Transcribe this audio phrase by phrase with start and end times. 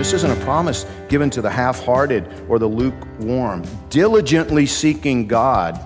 [0.00, 3.62] This isn't a promise given to the half hearted or the lukewarm.
[3.90, 5.78] Diligently seeking God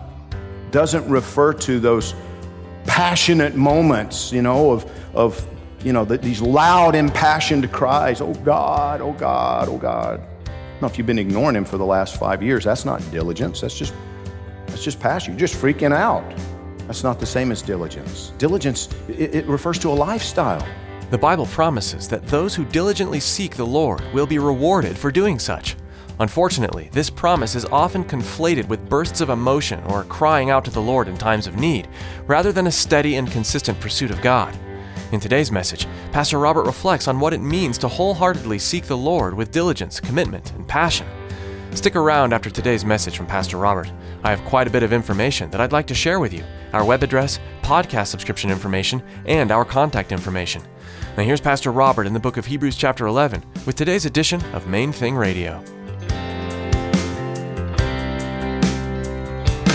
[0.71, 2.15] doesn't refer to those
[2.87, 5.45] passionate moments, you know, of, of
[5.83, 10.21] you know, the, these loud, impassioned cries, oh God, oh God, oh God.
[10.81, 13.63] Now, if you've been ignoring Him for the last five years, that's not diligence.
[13.63, 13.95] That's just,
[14.69, 15.33] that's just passion.
[15.33, 16.25] You're just freaking out.
[16.87, 18.33] That's not the same as diligence.
[18.39, 20.65] Diligence, it, it refers to a lifestyle.
[21.15, 25.39] The Bible promises that those who diligently seek the Lord will be rewarded for doing
[25.39, 25.77] such.
[26.19, 30.83] Unfortunately, this promise is often conflated with bursts of emotion or crying out to the
[30.83, 31.87] Lord in times of need,
[32.27, 34.59] rather than a steady and consistent pursuit of God.
[35.13, 39.35] In today's message, Pastor Robert reflects on what it means to wholeheartedly seek the Lord
[39.35, 41.07] with diligence, commitment, and passion.
[41.75, 43.93] Stick around after today's message from Pastor Robert.
[44.23, 46.85] I have quite a bit of information that I'd like to share with you our
[46.85, 50.63] web address, podcast subscription information, and our contact information.
[51.17, 54.67] Now, here's Pastor Robert in the book of Hebrews, chapter 11, with today's edition of
[54.67, 55.59] Main Thing Radio.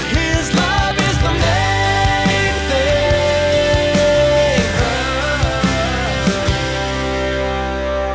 [0.09, 2.53] His love is the main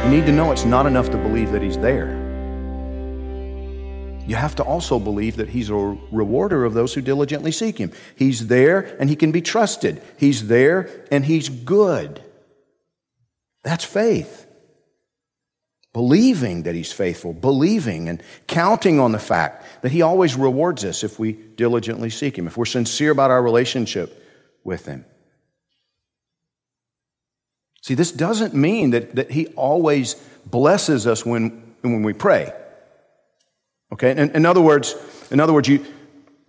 [0.03, 0.11] thing.
[0.11, 2.24] You need to know it's not enough to believe that He's there.
[4.27, 7.93] You have to also believe that He's a rewarder of those who diligently seek Him.
[8.17, 10.03] He's there and He can be trusted.
[10.19, 12.23] He's there and He's good.
[13.63, 14.47] That's faith.
[15.93, 21.05] Believing that He's faithful, believing and counting on the fact that He always rewards us
[21.05, 24.23] if we diligently seek Him, if we're sincere about our relationship
[24.65, 25.05] with Him.
[27.83, 30.15] See, this doesn't mean that, that He always
[30.47, 32.55] blesses us when, when we pray.
[33.95, 34.11] Okay?
[34.11, 34.95] In, in other words,
[35.31, 35.85] in other words, you,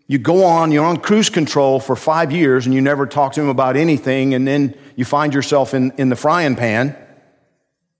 [0.07, 3.41] you go on, you're on cruise control for five years and you never talk to
[3.41, 6.95] him about anything, and then you find yourself in, in the frying pan,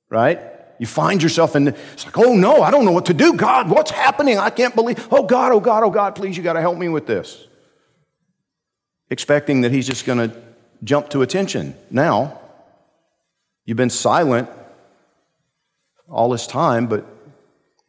[0.10, 0.40] right?
[0.80, 3.34] You find yourself in, the, it's like, oh no, I don't know what to do.
[3.34, 4.38] God, what's happening?
[4.40, 6.90] I can't believe, oh God, oh God, oh God, please, you got to help me
[6.90, 7.48] with this.
[9.10, 10.36] Expecting that he's just going to
[10.84, 11.76] jump to attention.
[11.92, 12.40] Now,
[13.64, 14.50] you've been silent
[16.10, 17.06] all this time, but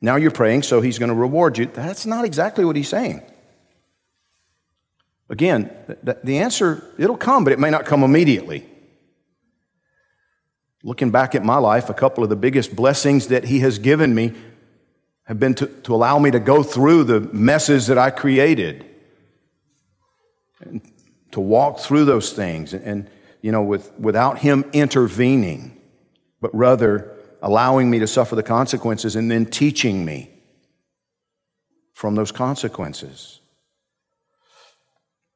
[0.00, 1.66] now you're praying, so he's going to reward you.
[1.66, 3.22] That's not exactly what he's saying.
[5.28, 5.70] Again,
[6.02, 8.64] the, answer, it'll come, but it may not come immediately.
[10.84, 14.14] Looking back at my life, a couple of the biggest blessings that he has given
[14.14, 14.34] me
[15.24, 18.86] have been to, to allow me to go through the messes that I created.
[20.60, 20.80] And
[21.32, 23.10] to walk through those things and, and
[23.42, 25.78] you know, with, without him intervening,
[26.40, 30.30] but rather allowing me to suffer the consequences and then teaching me
[31.94, 33.40] from those consequences.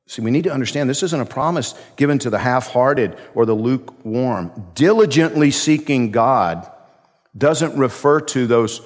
[0.06, 3.46] See, we need to understand this isn't a promise given to the half hearted or
[3.46, 4.50] the lukewarm.
[4.74, 6.68] Diligently seeking God
[7.38, 8.82] doesn't refer to those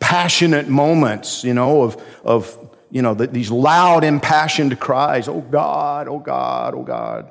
[0.00, 6.08] passionate moments, you know, of, of you know, the, these loud, impassioned cries, oh God,
[6.08, 7.30] oh God, oh God.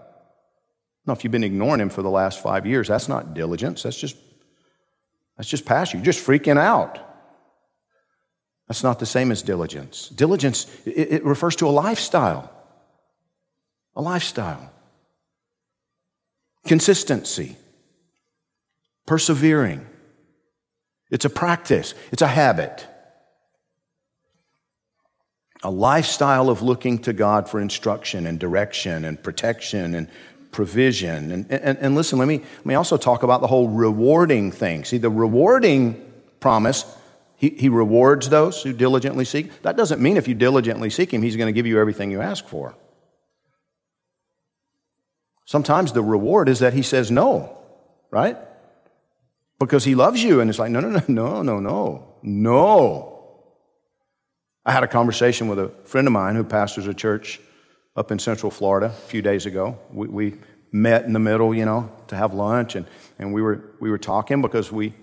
[1.06, 3.84] Now, if you've been ignoring him for the last five years, that's not diligence.
[3.84, 4.16] That's just
[5.38, 6.00] that's just passion.
[6.00, 7.00] You're just freaking out.
[8.68, 10.10] That's not the same as diligence.
[10.10, 12.52] Diligence, it, it refers to a lifestyle.
[13.96, 14.72] A lifestyle.
[16.66, 17.56] Consistency.
[19.06, 19.86] Persevering.
[21.10, 21.94] It's a practice.
[22.12, 22.86] It's a habit.
[25.64, 30.10] A lifestyle of looking to God for instruction and direction and protection and
[30.52, 31.32] provision.
[31.32, 34.84] And, and, and listen, let me, let me also talk about the whole rewarding thing.
[34.84, 36.04] See, the rewarding
[36.40, 36.86] promise,
[37.36, 39.62] he, he rewards those who diligently seek.
[39.62, 42.22] That doesn't mean if you diligently seek Him, He's going to give you everything you
[42.22, 42.76] ask for.
[45.46, 47.58] Sometimes the reward is that He says no,
[48.12, 48.38] right?
[49.60, 53.14] Because He loves you, and it's like, no, no, no, no, no, no, no.
[54.66, 57.40] I had a conversation with a friend of mine who pastors a church
[57.98, 59.78] up in Central Florida a few days ago.
[59.92, 60.34] We, we
[60.72, 62.76] met in the middle, you know, to have lunch.
[62.76, 62.86] And,
[63.18, 64.94] and we, were, we were talking because we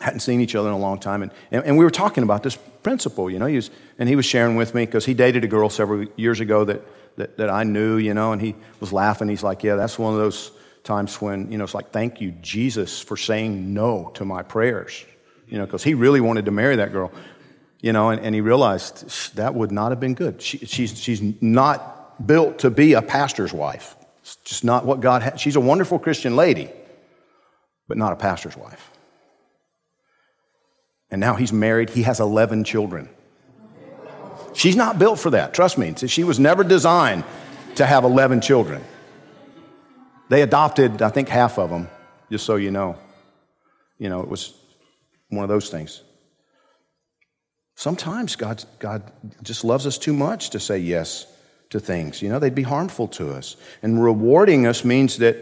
[0.00, 1.22] hadn't seen each other in a long time.
[1.22, 3.46] And, and, and we were talking about this principle, you know.
[3.46, 6.40] He was, and he was sharing with me because he dated a girl several years
[6.40, 6.82] ago that,
[7.16, 9.28] that, that I knew, you know, and he was laughing.
[9.28, 10.52] He's like, Yeah, that's one of those
[10.82, 15.06] times when, you know, it's like, Thank you, Jesus, for saying no to my prayers,
[15.48, 17.10] you know, because he really wanted to marry that girl,
[17.80, 20.42] you know, and, and he realized that would not have been good.
[20.42, 23.96] She, she's, she's not built to be a pastor's wife.
[24.20, 25.38] It's just not what God had.
[25.38, 26.70] She's a wonderful Christian lady,
[27.88, 28.90] but not a pastor's wife.
[31.10, 33.08] And now he's married, he has 11 children.
[34.54, 35.94] She's not built for that, trust me.
[35.94, 37.24] She was never designed
[37.74, 38.82] to have 11 children.
[40.28, 41.88] They adopted, I think, half of them,
[42.30, 42.96] just so you know.
[43.98, 44.54] You know, it was
[45.28, 46.02] one of those things.
[47.74, 49.12] Sometimes God, God
[49.42, 51.26] just loves us too much to say yes
[51.74, 52.22] to things.
[52.22, 53.56] You know, they'd be harmful to us.
[53.82, 55.36] And rewarding us means that,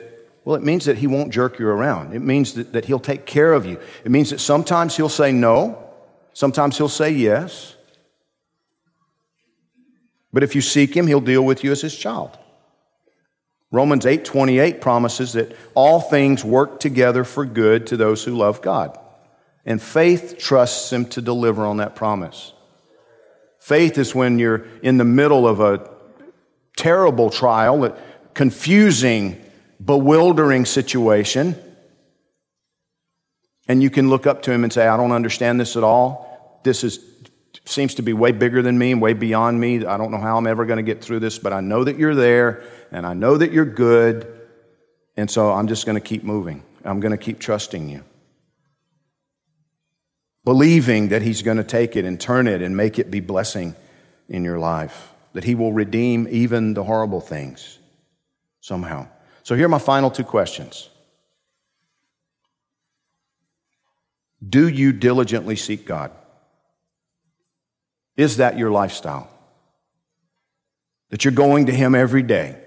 [0.46, 2.14] well, it means that He won't jerk you around.
[2.14, 3.78] It means that, that He'll take care of you.
[4.02, 5.90] It means that sometimes He'll say no,
[6.32, 7.76] sometimes He'll say yes.
[10.32, 12.38] But if you seek Him, He'll deal with you as His child.
[13.70, 18.98] Romans 8:28 promises that all things work together for good to those who love God.
[19.66, 22.54] And faith trusts him to deliver on that promise.
[23.60, 25.91] Faith is when you're in the middle of a
[26.76, 27.96] terrible trial, a
[28.34, 29.42] confusing,
[29.84, 31.56] bewildering situation,
[33.68, 36.60] and you can look up to him and say, I don't understand this at all.
[36.64, 37.00] This is,
[37.64, 39.84] seems to be way bigger than me and way beyond me.
[39.84, 41.96] I don't know how I'm ever going to get through this, but I know that
[41.96, 44.40] you're there and I know that you're good.
[45.16, 46.64] And so I'm just going to keep moving.
[46.84, 48.04] I'm going to keep trusting you.
[50.44, 53.76] Believing that He's going to take it and turn it and make it be blessing
[54.28, 57.78] in your life, that He will redeem even the horrible things
[58.60, 59.08] somehow.
[59.42, 60.88] So here are my final two questions
[64.46, 66.10] Do you diligently seek God?
[68.16, 69.28] Is that your lifestyle?
[71.10, 72.62] That you're going to Him every day?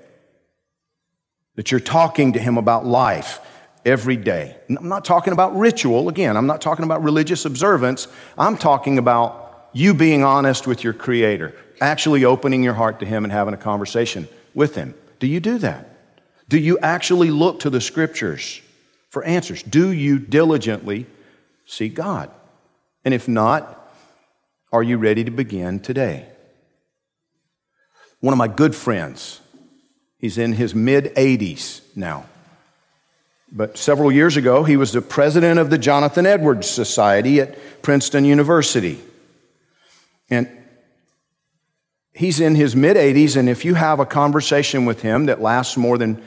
[1.55, 3.39] that you're talking to him about life
[3.85, 4.55] every day.
[4.69, 8.07] I'm not talking about ritual, again, I'm not talking about religious observance.
[8.37, 9.44] I'm talking about
[9.75, 13.57] you being honest with your Creator, actually opening your heart to Him and having a
[13.57, 14.95] conversation with Him.
[15.19, 15.89] Do you do that?
[16.47, 18.61] Do you actually look to the Scriptures
[19.09, 19.61] for answers?
[19.61, 21.05] Do you diligently
[21.65, 22.31] seek God?
[23.03, 23.93] And if not,
[24.71, 26.25] are you ready to begin today?
[28.21, 29.41] One of my good friends,
[30.17, 32.25] He's in his mid 80s now.
[33.51, 38.25] But several years ago, he was the president of the Jonathan Edwards Society at Princeton
[38.25, 38.99] University.
[40.29, 40.49] And
[42.13, 45.77] he's in his mid 80s, and if you have a conversation with him that lasts
[45.77, 46.23] more than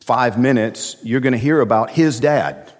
[0.00, 2.72] five minutes, you're going to hear about his dad.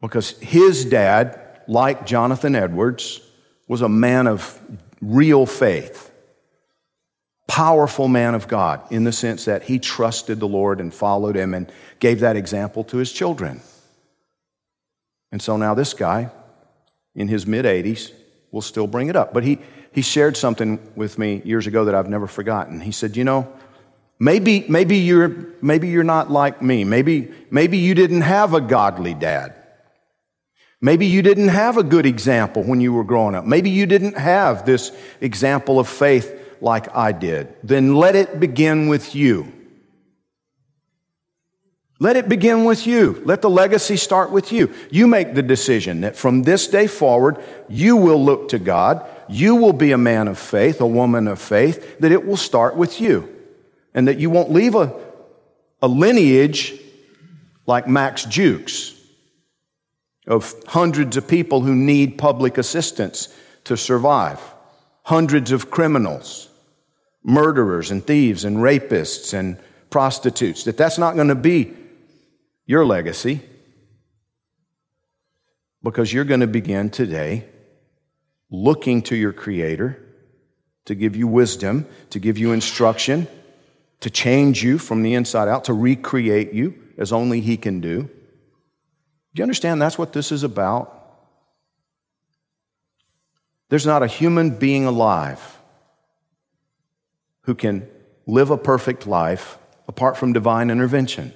[0.00, 3.20] Because his dad, like Jonathan Edwards,
[3.66, 4.60] was a man of
[5.00, 6.12] real faith
[7.56, 11.54] powerful man of God in the sense that he trusted the Lord and followed him
[11.54, 13.62] and gave that example to his children.
[15.32, 16.30] And so now this guy,
[17.14, 18.12] in his mid 80s,
[18.50, 19.32] will still bring it up.
[19.32, 19.58] But he,
[19.92, 22.80] he shared something with me years ago that I've never forgotten.
[22.80, 23.52] He said, You know,
[24.18, 26.84] maybe, maybe, you're, maybe you're not like me.
[26.84, 29.54] Maybe, maybe you didn't have a godly dad.
[30.80, 33.46] Maybe you didn't have a good example when you were growing up.
[33.46, 38.88] Maybe you didn't have this example of faith like I did, then let it begin
[38.88, 39.52] with you.
[41.98, 43.22] Let it begin with you.
[43.24, 44.72] Let the legacy start with you.
[44.90, 49.06] You make the decision that from this day forward, you will look to God.
[49.28, 52.76] You will be a man of faith, a woman of faith, that it will start
[52.76, 53.34] with you.
[53.94, 54.94] And that you won't leave a,
[55.80, 56.74] a lineage
[57.66, 58.92] like Max Jukes
[60.26, 63.34] of hundreds of people who need public assistance
[63.64, 64.40] to survive
[65.04, 66.48] hundreds of criminals,
[67.22, 69.56] murderers and thieves and rapists and
[69.88, 71.74] prostitutes, that that's not going to be
[72.66, 73.40] your legacy
[75.82, 77.44] because you're going to begin today
[78.50, 80.02] looking to your Creator
[80.84, 83.28] to give you wisdom, to give you instruction,
[84.00, 88.02] to change you from the inside out, to recreate you as only He can do.
[88.02, 90.92] Do you understand that's what this is about?
[93.68, 95.58] There's not a human being alive
[97.42, 97.88] who can
[98.26, 99.58] live a perfect life
[99.88, 101.32] apart from divine intervention.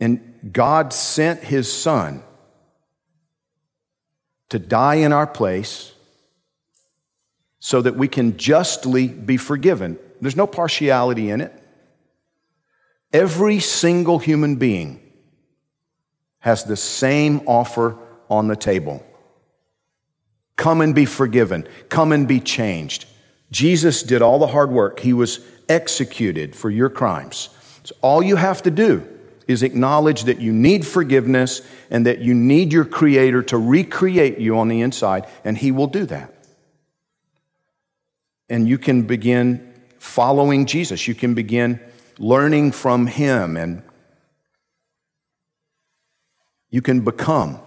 [0.00, 2.22] And God sent his son
[4.48, 5.92] to die in our place
[7.58, 9.98] so that we can justly be forgiven.
[10.20, 11.52] there's no partiality in it.
[13.12, 15.00] Every single human being
[16.40, 17.96] has the same offer
[18.30, 19.04] on the table.
[20.56, 21.66] Come and be forgiven.
[21.88, 23.06] Come and be changed.
[23.50, 25.00] Jesus did all the hard work.
[25.00, 27.48] He was executed for your crimes.
[27.84, 29.06] So all you have to do
[29.48, 34.58] is acknowledge that you need forgiveness and that you need your Creator to recreate you
[34.58, 36.32] on the inside, and He will do that.
[38.50, 41.08] And you can begin following Jesus.
[41.08, 41.80] You can begin
[42.18, 43.82] learning from Him, and
[46.70, 47.58] you can become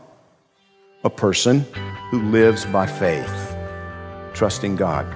[1.03, 1.65] a person
[2.11, 3.55] who lives by faith,
[4.33, 5.07] trusting God.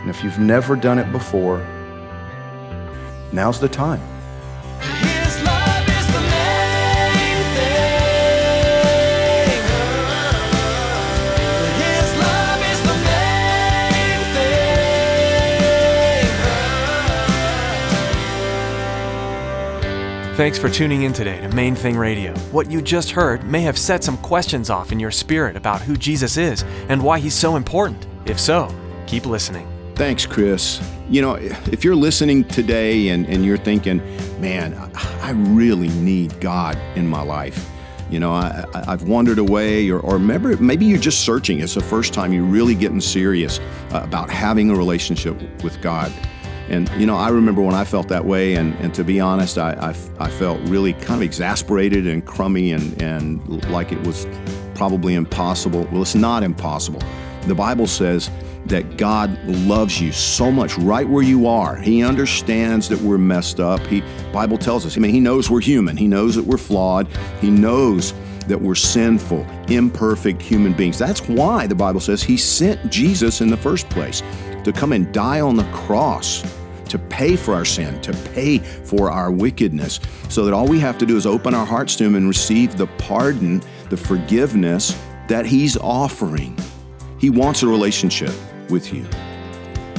[0.00, 1.66] And if you've never done it before,
[6.06, 6.18] the
[12.94, 14.76] main thing.
[20.36, 22.32] Thanks for tuning in today to Main Thing Radio.
[22.52, 25.96] What you just heard may have set some questions off in your spirit about who
[25.96, 28.06] Jesus is and why he's so important.
[28.26, 28.72] If so,
[29.08, 29.73] keep listening.
[29.94, 30.80] Thanks, Chris.
[31.08, 33.98] You know, if you're listening today and, and you're thinking,
[34.40, 37.70] man, I really need God in my life.
[38.10, 41.60] You know, I, I've wandered away, or, or maybe, maybe you're just searching.
[41.60, 43.60] It's the first time you're really getting serious
[43.92, 46.12] uh, about having a relationship with God.
[46.68, 49.58] And, you know, I remember when I felt that way, and, and to be honest,
[49.58, 54.26] I, I, I felt really kind of exasperated and crummy and, and like it was
[54.74, 55.86] probably impossible.
[55.92, 57.02] Well, it's not impossible.
[57.42, 58.28] The Bible says
[58.66, 61.76] that God loves you so much right where you are.
[61.76, 63.80] He understands that we're messed up.
[63.86, 64.02] He
[64.32, 64.96] Bible tells us.
[64.96, 65.96] I mean, he knows we're human.
[65.96, 67.06] He knows that we're flawed.
[67.40, 68.14] He knows
[68.48, 70.98] that we're sinful, imperfect human beings.
[70.98, 74.22] That's why the Bible says he sent Jesus in the first place
[74.64, 76.42] to come and die on the cross
[76.88, 80.98] to pay for our sin, to pay for our wickedness, so that all we have
[80.98, 85.46] to do is open our hearts to him and receive the pardon, the forgiveness that
[85.46, 86.56] he's offering.
[87.18, 88.32] He wants a relationship
[88.70, 89.06] with you.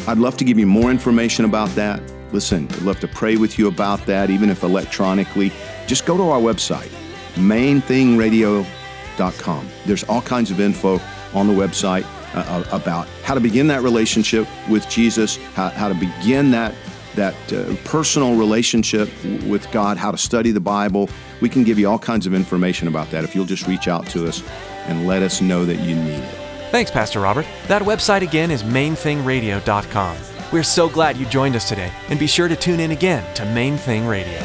[0.08, 2.02] I'd love to give you more information about that.
[2.32, 5.52] Listen, I'd love to pray with you about that, even if electronically.
[5.88, 6.92] Just go to our website,
[7.36, 9.70] mainthingradio.com.
[9.86, 11.00] There's all kinds of info
[11.34, 12.06] on the website
[12.36, 16.76] uh, about how to begin that relationship with Jesus, how, how to begin that
[17.16, 19.10] that uh, personal relationship
[19.46, 21.10] with God, how to study the Bible.
[21.42, 24.06] We can give you all kinds of information about that if you'll just reach out
[24.08, 24.44] to us
[24.88, 26.45] and let us know that you need it.
[26.76, 27.46] Thanks, Pastor Robert.
[27.68, 30.18] That website again is mainthingradio.com.
[30.52, 33.46] We're so glad you joined us today, and be sure to tune in again to
[33.46, 34.42] Main Thing Radio.